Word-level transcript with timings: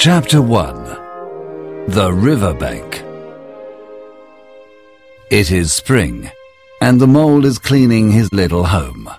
Chapter 0.00 0.40
1 0.40 0.84
The 1.88 2.10
Riverbank 2.10 3.04
It 5.30 5.50
is 5.50 5.74
spring, 5.74 6.30
and 6.80 6.98
the 6.98 7.06
mole 7.06 7.44
is 7.44 7.58
cleaning 7.58 8.10
his 8.10 8.32
little 8.32 8.64
home. 8.64 9.10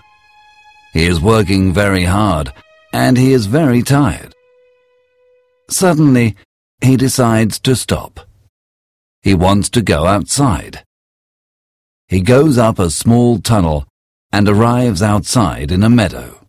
He 0.92 1.06
is 1.06 1.20
working 1.20 1.72
very 1.72 2.02
hard, 2.02 2.52
and 2.92 3.16
he 3.16 3.32
is 3.32 3.46
very 3.46 3.84
tired. 3.84 4.34
Suddenly, 5.70 6.34
he 6.80 6.96
decides 6.96 7.60
to 7.60 7.76
stop. 7.76 8.18
He 9.22 9.34
wants 9.34 9.70
to 9.70 9.82
go 9.82 10.06
outside. 10.06 10.82
He 12.08 12.22
goes 12.22 12.58
up 12.58 12.80
a 12.80 12.90
small 12.90 13.38
tunnel 13.38 13.86
and 14.32 14.48
arrives 14.48 15.00
outside 15.00 15.70
in 15.70 15.84
a 15.84 15.88
meadow. 15.88 16.41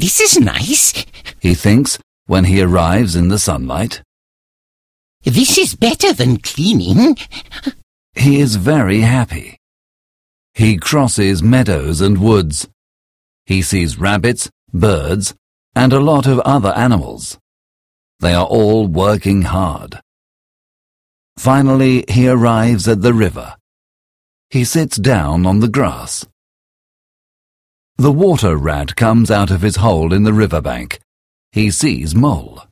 This 0.00 0.20
is 0.20 0.38
nice. 0.38 1.04
He 1.40 1.54
thinks 1.54 1.98
when 2.26 2.44
he 2.44 2.62
arrives 2.62 3.16
in 3.16 3.28
the 3.28 3.38
sunlight. 3.38 4.02
This 5.24 5.58
is 5.58 5.74
better 5.74 6.12
than 6.12 6.38
cleaning. 6.38 7.16
He 8.14 8.40
is 8.40 8.56
very 8.56 9.00
happy. 9.00 9.58
He 10.54 10.76
crosses 10.76 11.42
meadows 11.42 12.00
and 12.00 12.18
woods. 12.18 12.68
He 13.46 13.62
sees 13.62 13.98
rabbits, 13.98 14.50
birds, 14.72 15.34
and 15.74 15.92
a 15.92 16.00
lot 16.00 16.26
of 16.26 16.40
other 16.40 16.72
animals. 16.76 17.38
They 18.20 18.34
are 18.34 18.46
all 18.46 18.86
working 18.86 19.42
hard. 19.42 20.00
Finally, 21.36 22.04
he 22.08 22.28
arrives 22.28 22.88
at 22.88 23.02
the 23.02 23.14
river. 23.14 23.54
He 24.50 24.64
sits 24.64 24.96
down 24.96 25.46
on 25.46 25.60
the 25.60 25.68
grass. 25.68 26.26
The 28.00 28.12
water 28.12 28.56
rat 28.56 28.94
comes 28.94 29.28
out 29.28 29.50
of 29.50 29.62
his 29.62 29.76
hole 29.76 30.12
in 30.12 30.22
the 30.22 30.32
riverbank. 30.32 31.00
He 31.50 31.68
sees 31.72 32.14
Mole. 32.14 32.62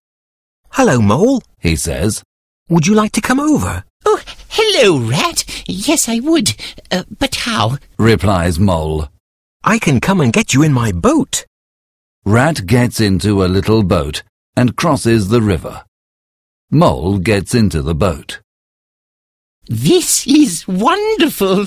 Hello, 0.70 1.00
Mole. 1.00 1.42
He 1.58 1.74
says, 1.74 2.22
Would 2.68 2.86
you 2.86 2.94
like 2.94 3.10
to 3.12 3.20
come 3.20 3.40
over? 3.40 3.82
Oh, 4.04 4.22
hello, 4.50 5.00
Rat. 5.00 5.44
Yes, 5.66 6.08
I 6.08 6.20
would. 6.20 6.54
Uh, 6.92 7.02
but 7.18 7.34
how? 7.34 7.78
replies 7.98 8.60
Mole. 8.60 9.08
I 9.64 9.80
can 9.80 9.98
come 9.98 10.20
and 10.20 10.32
get 10.32 10.54
you 10.54 10.62
in 10.62 10.72
my 10.72 10.92
boat. 10.92 11.44
Rat 12.24 12.64
gets 12.64 13.00
into 13.00 13.42
a 13.42 13.50
little 13.50 13.82
boat 13.82 14.22
and 14.56 14.76
crosses 14.76 15.26
the 15.26 15.42
river. 15.42 15.84
Mole 16.70 17.18
gets 17.18 17.52
into 17.52 17.82
the 17.82 17.96
boat. 17.96 18.40
This 19.66 20.24
is 20.24 20.68
wonderful. 20.68 21.66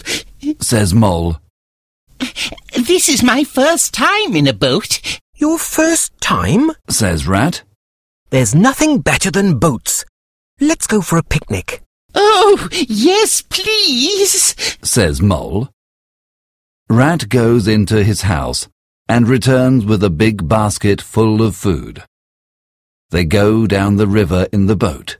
Says 0.62 0.94
Mole. 0.94 1.40
This 2.76 3.10
is 3.10 3.24
my 3.24 3.44
first 3.44 3.94
time 3.94 4.36
in 4.36 4.48
a 4.48 4.54
boat. 4.54 5.00
Your 5.36 5.58
first 5.58 6.12
time? 6.20 6.72
Says 6.90 7.28
Rat. 7.28 7.64
There's 8.30 8.54
nothing 8.54 9.00
better 9.00 9.32
than 9.32 9.60
boats. 9.60 10.06
Let's 10.60 10.88
go 10.88 11.02
for 11.02 11.18
a 11.18 11.24
picnic. 11.24 11.82
Oh, 12.14 12.68
yes, 12.72 13.42
please. 13.42 14.56
Says 14.84 15.22
Mole. 15.22 15.70
Rat 16.90 17.30
goes 17.30 17.68
into 17.68 18.04
his 18.04 18.24
house 18.24 18.68
and 19.08 19.28
returns 19.28 19.86
with 19.86 20.04
a 20.04 20.10
big 20.10 20.48
basket 20.48 21.02
full 21.02 21.42
of 21.42 21.56
food. 21.56 22.04
They 23.12 23.26
go 23.26 23.66
down 23.66 23.96
the 23.96 24.08
river 24.08 24.48
in 24.52 24.68
the 24.68 24.76
boat. 24.76 25.18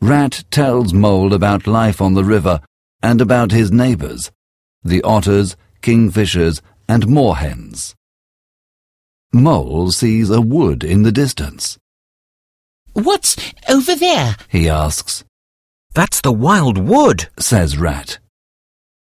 Rat 0.00 0.44
tells 0.50 0.94
Mole 0.94 1.34
about 1.34 1.66
life 1.66 2.00
on 2.00 2.14
the 2.14 2.24
river 2.24 2.60
and 3.02 3.20
about 3.20 3.52
his 3.52 3.70
neighbors, 3.70 4.30
the 4.82 5.02
otters, 5.02 5.56
kingfishers, 5.82 6.60
and 6.88 7.04
moorhens. 7.06 7.94
Mole 9.32 9.90
sees 9.90 10.30
a 10.30 10.40
wood 10.40 10.82
in 10.84 11.02
the 11.02 11.12
distance. 11.12 11.78
What's 12.94 13.36
over 13.68 13.94
there? 13.94 14.36
He 14.48 14.68
asks, 14.68 15.24
That's 15.94 16.20
the 16.20 16.32
wild 16.32 16.78
wood. 16.78 17.28
says 17.38 17.76
Rat. 17.76 18.18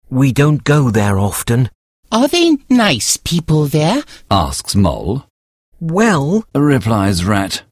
We 0.10 0.32
don't 0.32 0.64
go 0.64 0.90
there 0.92 1.18
often. 1.18 1.70
Are 2.12 2.28
they 2.28 2.58
nice 2.70 3.18
people 3.18 3.66
there? 3.66 4.04
Asks 4.32 4.76
Mole. 4.76 5.26
Well, 5.80 6.44
Replies 6.56 7.24
Rat. 7.26 7.64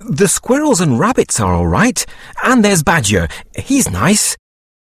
the 0.00 0.28
squirrels 0.28 0.80
and 0.80 0.98
rabbits 0.98 1.40
are 1.40 1.52
all 1.54 1.66
right, 1.66 2.04
and 2.44 2.64
there's 2.64 2.82
Badger. 2.82 3.28
He's 3.56 3.90
nice. 3.90 4.36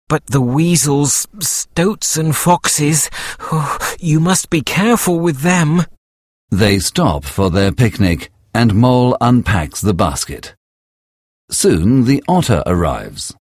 But 0.09 0.27
the 0.27 0.41
weasels, 0.41 1.27
stoats, 1.39 2.17
and 2.17 2.35
foxes, 2.35 3.09
oh, 3.51 3.77
you 3.99 4.19
must 4.19 4.49
be 4.49 4.61
careful 4.61 5.19
with 5.19 5.39
them. 5.41 5.83
They 6.51 6.79
stop 6.79 7.23
for 7.25 7.49
their 7.49 7.71
picnic 7.71 8.29
and 8.53 8.75
Mole 8.75 9.17
unpacks 9.19 9.81
the 9.81 9.93
basket. 9.93 10.55
Soon 11.49 12.05
the 12.05 12.23
otter 12.27 12.61
arrives, 12.65 13.33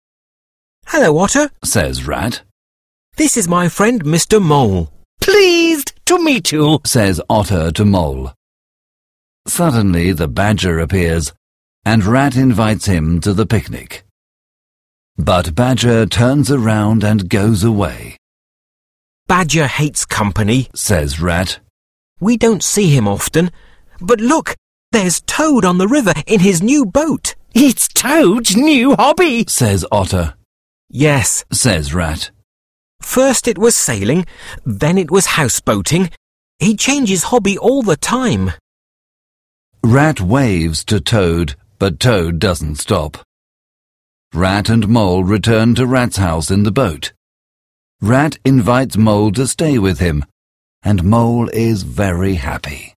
Hello, 0.86 1.18
Otter. 1.18 1.50
says 1.64 2.06
Rat. 2.06 2.42
This 3.16 3.36
is 3.36 3.46
my 3.48 3.68
friend 3.68 4.04
Mr. 4.04 4.40
Mole. 4.40 4.92
Pleased 5.20 5.92
to 6.06 6.18
meet 6.22 6.50
you. 6.52 6.80
says 6.84 7.20
Otter 7.28 7.70
to 7.72 7.84
Mole. 7.84 8.32
Suddenly 9.46 10.12
the 10.12 10.28
badger 10.28 10.78
appears, 10.80 11.32
and 11.84 12.04
Rat 12.04 12.36
invites 12.36 12.86
him 12.86 13.20
to 13.20 13.32
the 13.32 13.46
picnic. 13.46 14.04
But 15.22 15.54
Badger 15.54 16.06
turns 16.06 16.50
around 16.50 17.04
and 17.04 17.28
goes 17.28 17.62
away, 17.62 18.16
Badger 19.28 19.66
hates 19.66 20.04
company. 20.06 20.68
says 20.74 21.20
Rat. 21.20 21.60
We 22.20 22.36
don't 22.38 22.64
see 22.64 22.88
him 22.90 23.06
often. 23.06 23.50
But 24.00 24.20
look, 24.20 24.56
there's 24.92 25.20
Toad 25.20 25.64
on 25.64 25.76
the 25.78 25.86
river 25.86 26.14
in 26.26 26.40
his 26.40 26.62
new 26.62 26.86
boat. 26.86 27.34
It's 27.54 27.86
Toad's 27.88 28.56
new 28.56 28.94
hobby. 28.96 29.44
says 29.46 29.84
Otter, 29.92 30.34
Yes, 30.88 31.44
says 31.52 31.92
Rat. 31.94 32.30
first 33.02 33.46
it 33.46 33.58
was 33.58 33.76
sailing, 33.76 34.24
then 34.64 34.96
it 34.98 35.10
was 35.10 35.26
houseboating. 35.38 36.10
He 36.58 36.74
changes 36.76 37.24
hobby 37.24 37.56
all 37.58 37.82
the 37.82 37.96
time. 37.96 38.52
Rat 39.84 40.20
waves 40.20 40.82
to 40.86 40.98
Toad, 41.00 41.56
but 41.78 42.00
Toad 42.00 42.38
doesn't 42.38 42.76
stop. 42.76 43.18
Rat 44.34 44.68
and 44.68 44.86
Mole 44.88 45.24
return 45.24 45.74
to 45.74 45.84
Rat's 45.84 46.16
house 46.16 46.52
in 46.52 46.62
the 46.62 46.70
boat. 46.70 47.12
Rat 48.00 48.38
invites 48.44 48.96
Mole 48.96 49.32
to 49.32 49.44
stay 49.44 49.76
with 49.76 49.98
him, 49.98 50.24
and 50.84 51.02
Mole 51.02 51.48
is 51.52 51.82
very 51.82 52.34
happy. 52.34 52.94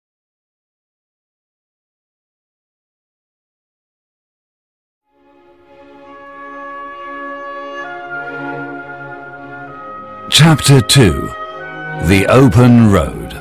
Chapter 10.30 10.82
2 10.82 11.12
The 12.04 12.28
Open 12.30 12.92
Road 12.92 13.34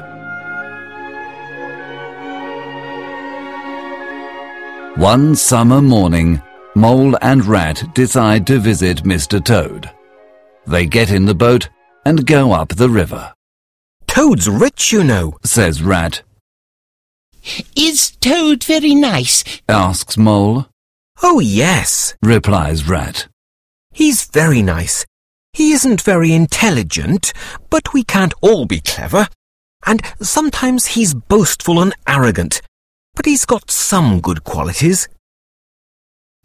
One 4.96 5.36
summer 5.36 5.82
morning, 5.82 6.42
Mole 6.74 7.16
and 7.20 7.44
Rat 7.44 7.84
decide 7.94 8.46
to 8.46 8.58
visit 8.58 9.04
Mr. 9.04 9.44
Toad. 9.44 9.90
They 10.66 10.86
get 10.86 11.10
in 11.10 11.26
the 11.26 11.34
boat 11.34 11.68
and 12.06 12.26
go 12.26 12.52
up 12.52 12.70
the 12.70 12.88
river, 12.88 13.32
Toad's 14.06 14.48
rich, 14.48 14.92
you 14.92 15.04
know. 15.04 15.36
says 15.44 15.82
Rat, 15.82 16.22
Is 17.76 18.10
Toad 18.20 18.64
very 18.64 18.94
nice? 18.94 19.44
asks 19.68 20.16
Mole, 20.16 20.66
Oh, 21.22 21.40
yes. 21.40 22.14
replies 22.22 22.88
Rat. 22.88 23.28
He's 23.92 24.24
very 24.24 24.62
nice. 24.62 25.04
He 25.52 25.72
isn't 25.72 26.00
very 26.00 26.32
intelligent, 26.32 27.32
but 27.70 27.92
we 27.92 28.02
can't 28.04 28.34
all 28.40 28.64
be 28.64 28.80
clever. 28.80 29.28
And 29.86 30.02
sometimes 30.20 30.86
he's 30.86 31.12
boastful 31.14 31.80
and 31.80 31.94
arrogant, 32.06 32.62
but 33.14 33.26
he's 33.26 33.44
got 33.44 33.70
some 33.70 34.20
good 34.20 34.44
qualities. 34.44 35.08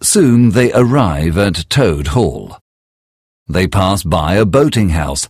Soon 0.01 0.51
they 0.51 0.71
arrive 0.73 1.37
at 1.37 1.69
Toad 1.69 2.07
Hall. 2.07 2.57
They 3.47 3.67
pass 3.67 4.03
by 4.03 4.35
a 4.35 4.45
boating 4.45 4.89
house. 4.89 5.27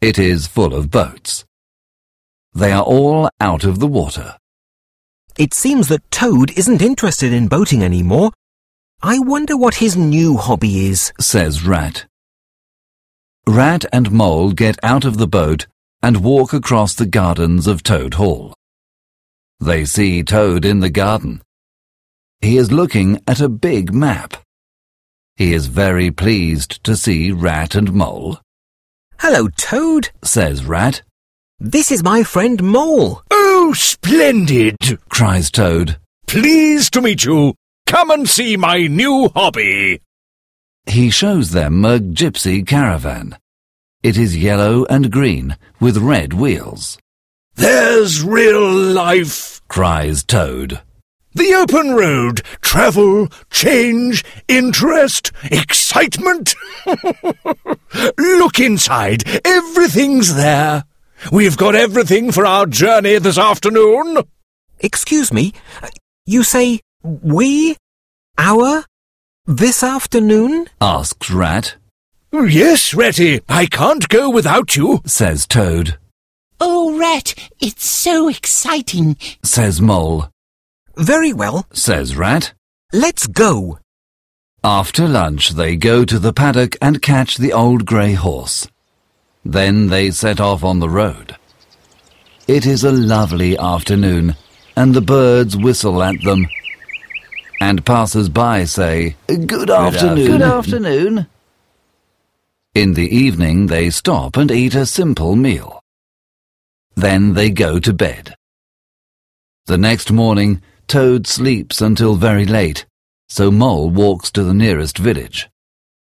It 0.00 0.18
is 0.18 0.46
full 0.46 0.74
of 0.74 0.90
boats. 0.90 1.44
They 2.54 2.72
are 2.72 2.84
all 2.84 3.28
out 3.40 3.64
of 3.64 3.80
the 3.80 3.86
water. 3.86 4.36
It 5.36 5.54
seems 5.54 5.88
that 5.88 6.10
Toad 6.10 6.50
isn't 6.56 6.82
interested 6.82 7.32
in 7.32 7.48
boating 7.48 7.82
anymore. 7.82 8.32
I 9.02 9.18
wonder 9.18 9.56
what 9.56 9.76
his 9.76 9.96
new 9.96 10.36
hobby 10.36 10.86
is. 10.86 11.12
says 11.20 11.64
Rat. 11.64 12.06
Rat 13.46 13.84
and 13.92 14.10
Mole 14.10 14.52
get 14.52 14.76
out 14.82 15.04
of 15.04 15.18
the 15.18 15.28
boat 15.28 15.66
and 16.02 16.24
walk 16.24 16.52
across 16.52 16.94
the 16.94 17.06
gardens 17.06 17.66
of 17.66 17.82
Toad 17.82 18.14
Hall. 18.14 18.54
They 19.60 19.84
see 19.84 20.22
Toad 20.22 20.64
in 20.64 20.80
the 20.80 20.90
garden. 20.90 21.42
He 22.40 22.56
is 22.56 22.70
looking 22.72 23.20
at 23.26 23.40
a 23.40 23.48
big 23.48 23.92
map. 23.92 24.36
He 25.36 25.54
is 25.54 25.66
very 25.66 26.10
pleased 26.10 26.82
to 26.84 26.96
see 26.96 27.30
Rat 27.32 27.74
and 27.74 27.92
Mole, 27.92 28.38
Hello, 29.20 29.48
Toad. 29.48 30.10
says 30.22 30.64
Rat. 30.64 31.02
This 31.58 31.90
is 31.90 32.04
my 32.04 32.22
friend 32.22 32.62
Mole. 32.62 33.22
Oh, 33.32 33.72
splendid! 33.76 34.76
cries 35.08 35.50
Toad. 35.50 35.98
Pleased 36.28 36.92
to 36.92 37.00
meet 37.00 37.24
you. 37.24 37.54
Come 37.86 38.12
and 38.12 38.28
see 38.28 38.56
my 38.56 38.86
new 38.86 39.28
hobby. 39.34 40.00
He 40.86 41.10
shows 41.10 41.50
them 41.50 41.84
a 41.84 41.98
gypsy 41.98 42.64
caravan. 42.64 43.36
It 44.04 44.16
is 44.16 44.36
yellow 44.36 44.84
and 44.84 45.10
green 45.10 45.56
with 45.80 45.96
red 45.98 46.32
wheels. 46.32 46.96
There's 47.56 48.22
real 48.22 48.70
life. 48.70 49.60
cries 49.66 50.22
Toad. 50.22 50.80
The 51.38 51.54
open 51.54 51.92
road. 51.94 52.42
Travel, 52.62 53.28
change, 53.48 54.24
interest, 54.48 55.30
excitement. 55.44 56.56
Look 58.18 58.58
inside. 58.58 59.22
Everything's 59.46 60.34
there. 60.34 60.82
We've 61.30 61.56
got 61.56 61.76
everything 61.76 62.32
for 62.32 62.44
our 62.44 62.66
journey 62.66 63.18
this 63.18 63.38
afternoon. 63.38 64.18
Excuse 64.80 65.32
me, 65.32 65.52
you 66.26 66.42
say 66.42 66.80
we? 67.04 67.76
Our? 68.36 68.84
This 69.46 69.82
afternoon? 69.84 70.66
asks 70.80 71.30
Rat, 71.30 71.76
Yes, 72.32 72.92
Ratty, 72.94 73.40
I 73.48 73.66
can't 73.66 74.08
go 74.08 74.28
without 74.28 74.74
you. 74.76 75.00
says 75.06 75.46
Toad, 75.46 75.98
Oh, 76.60 76.98
Rat, 76.98 77.34
it's 77.60 77.86
so 77.86 78.28
exciting. 78.28 79.16
says 79.44 79.80
Mole, 79.80 80.28
Very 80.98 81.32
well, 81.32 81.64
says 81.72 82.16
Rat. 82.16 82.52
let's 82.92 83.28
go. 83.28 83.78
After 84.64 85.06
lunch 85.06 85.50
they 85.50 85.76
go 85.76 86.04
to 86.04 86.18
the 86.18 86.32
paddock 86.32 86.76
and 86.82 87.00
catch 87.00 87.36
the 87.36 87.52
old 87.52 87.86
grey 87.86 88.14
horse. 88.14 88.66
Then 89.44 89.86
they 89.86 90.10
set 90.10 90.40
off 90.40 90.64
on 90.64 90.80
the 90.80 90.88
road. 90.88 91.36
It 92.48 92.66
is 92.66 92.82
a 92.82 92.90
lovely 92.90 93.56
afternoon, 93.56 94.34
and 94.74 94.92
the 94.92 95.00
birds 95.00 95.56
whistle 95.56 96.02
at 96.02 96.20
them. 96.24 96.48
And 97.60 97.86
passers-by 97.86 98.64
say, 98.64 99.14
Good 99.28 99.70
afternoon. 99.70 100.26
Good 100.26 100.42
afternoon. 100.42 101.26
In 102.74 102.94
the 102.94 103.08
evening 103.08 103.68
they 103.68 103.90
stop 103.90 104.36
and 104.36 104.50
eat 104.50 104.74
a 104.74 104.84
simple 104.84 105.36
meal. 105.36 105.80
Then 106.96 107.34
they 107.34 107.50
go 107.50 107.78
to 107.78 107.92
bed. 107.92 108.34
The 109.66 109.78
next 109.78 110.10
morning, 110.10 110.62
Toad 110.88 111.26
sleeps 111.26 111.82
until 111.82 112.14
very 112.14 112.46
late, 112.46 112.86
so 113.28 113.50
Mole 113.50 113.90
walks 113.90 114.30
to 114.30 114.42
the 114.42 114.54
nearest 114.54 114.96
village. 114.96 115.50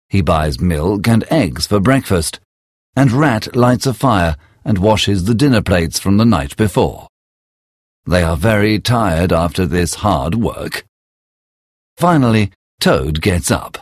He 0.08 0.20
buys 0.20 0.60
milk 0.60 1.06
and 1.06 1.24
eggs 1.30 1.64
for 1.64 1.78
breakfast, 1.78 2.40
and 2.96 3.12
Rat 3.12 3.54
lights 3.54 3.86
a 3.86 3.94
fire 3.94 4.36
and 4.64 4.78
washes 4.78 5.24
the 5.24 5.34
dinner 5.34 5.62
plates 5.62 6.00
from 6.00 6.16
the 6.16 6.24
night 6.24 6.56
before. 6.56 7.06
They 8.04 8.24
are 8.24 8.36
very 8.36 8.80
tired 8.80 9.32
after 9.32 9.64
this 9.64 9.94
hard 9.94 10.34
work. 10.34 10.84
Finally, 11.96 12.50
Toad 12.80 13.22
gets 13.22 13.52
up. 13.52 13.78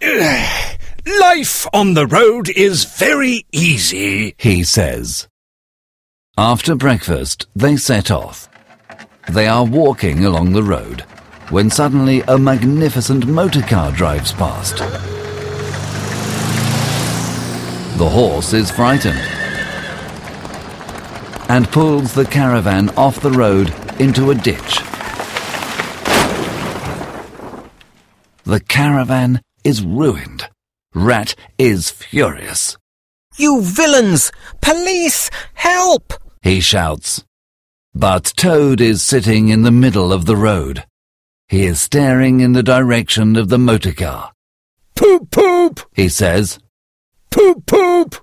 Life 0.00 1.66
on 1.72 1.94
the 1.94 2.06
road 2.06 2.48
is 2.48 2.84
very 2.84 3.44
easy. 3.50 4.36
he 4.38 4.62
says. 4.62 5.26
After 6.38 6.76
breakfast, 6.76 7.46
they 7.56 7.76
set 7.76 8.12
off. 8.12 8.48
They 9.28 9.48
are 9.48 9.64
walking 9.64 10.24
along 10.24 10.52
the 10.52 10.62
road 10.62 11.00
when 11.50 11.70
suddenly 11.70 12.22
a 12.22 12.38
magnificent 12.38 13.26
motor 13.26 13.62
car 13.62 13.92
drives 13.92 14.32
past. 14.32 14.78
The 17.98 18.08
horse 18.08 18.52
is 18.52 18.70
frightened 18.70 19.18
and 21.48 21.68
pulls 21.70 22.14
the 22.14 22.24
caravan 22.24 22.90
off 22.90 23.20
the 23.20 23.30
road 23.30 23.74
into 24.00 24.30
a 24.30 24.34
ditch. 24.34 24.80
The 28.44 28.60
caravan 28.60 29.40
is 29.64 29.82
ruined. 29.82 30.48
Rat 30.94 31.34
is 31.58 31.90
furious. 31.90 32.76
You 33.36 33.60
villains! 33.60 34.32
Police! 34.60 35.30
Help! 35.54 36.14
he 36.42 36.60
shouts. 36.60 37.24
But 37.98 38.34
Toad 38.36 38.82
is 38.82 39.02
sitting 39.02 39.48
in 39.48 39.62
the 39.62 39.70
middle 39.70 40.12
of 40.12 40.26
the 40.26 40.36
road. 40.36 40.84
He 41.48 41.64
is 41.64 41.80
staring 41.80 42.40
in 42.40 42.52
the 42.52 42.62
direction 42.62 43.36
of 43.36 43.48
the 43.48 43.58
motor 43.58 43.94
car. 43.94 44.32
Poop 44.94 45.30
poop! 45.30 45.80
He 45.94 46.10
says, 46.10 46.58
Poop 47.30 47.64
poop! 47.64 48.16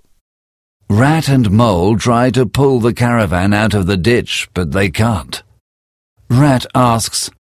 Rat 0.91 1.27
and 1.27 1.49
Mole 1.49 1.97
try 1.97 2.29
to 2.29 2.45
pull 2.45 2.81
the 2.81 2.93
caravan 2.93 3.51
out 3.51 3.73
of 3.73 3.87
the 3.87 3.97
ditch, 3.97 4.47
but 4.53 4.73
they 4.73 4.91
can't. 4.91 5.41
Rat 6.29 6.67
asks, 6.75 7.31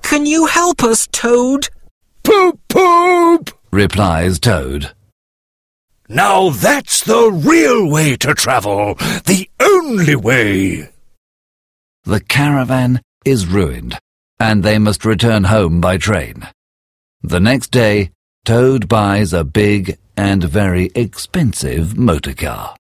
Can 0.00 0.24
you 0.24 0.46
help 0.46 0.82
us, 0.82 1.06
Toad? 1.12 1.68
Poop 2.22 2.60
poop! 2.66 3.50
replies 3.70 4.38
Toad. 4.40 4.94
Now 6.08 6.48
that's 6.48 7.02
the 7.02 7.30
real 7.30 7.90
way 7.90 8.16
to 8.16 8.32
travel. 8.32 8.94
The 9.26 9.50
only 9.60 10.16
way. 10.16 10.93
The 12.06 12.20
caravan 12.20 13.00
is 13.24 13.46
ruined, 13.46 13.98
and 14.38 14.62
they 14.62 14.78
must 14.78 15.06
return 15.06 15.44
home 15.44 15.80
by 15.80 15.96
train. 15.96 16.46
The 17.22 17.40
next 17.40 17.70
day, 17.70 18.10
Toad 18.44 18.88
buys 18.88 19.32
a 19.32 19.42
big 19.42 19.96
and 20.14 20.44
very 20.44 20.90
expensive 20.94 21.96
motor 21.96 22.34
car. 22.34 22.76